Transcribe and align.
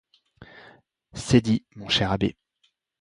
C'est 1.13 1.41
dit, 1.41 1.63
mon 1.75 1.87
cher 1.87 2.11
abbé. 2.11 2.35